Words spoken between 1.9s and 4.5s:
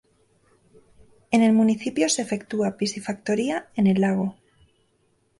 se efectúa piscifactoría en el lago.